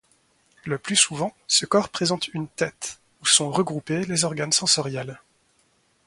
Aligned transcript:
Le 0.65 0.79
plus 0.79 0.95
souvent 0.95 1.31
ce 1.45 1.67
corps 1.67 1.89
présente 1.89 2.27
une 2.29 2.47
tête 2.47 2.99
où 3.21 3.27
sont 3.27 3.51
regroupés 3.51 4.03
les 4.03 4.25
organes 4.25 4.51
sensoriels. 4.51 5.19